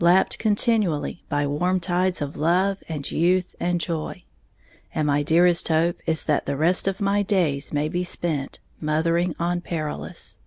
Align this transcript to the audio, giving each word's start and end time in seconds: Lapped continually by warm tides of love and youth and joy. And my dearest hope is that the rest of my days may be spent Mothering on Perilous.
Lapped 0.00 0.40
continually 0.40 1.22
by 1.28 1.46
warm 1.46 1.78
tides 1.78 2.20
of 2.20 2.36
love 2.36 2.82
and 2.88 3.08
youth 3.08 3.54
and 3.60 3.80
joy. 3.80 4.24
And 4.92 5.06
my 5.06 5.22
dearest 5.22 5.68
hope 5.68 6.00
is 6.06 6.24
that 6.24 6.44
the 6.44 6.56
rest 6.56 6.88
of 6.88 7.00
my 7.00 7.22
days 7.22 7.72
may 7.72 7.88
be 7.88 8.02
spent 8.02 8.58
Mothering 8.80 9.36
on 9.38 9.60
Perilous. 9.60 10.38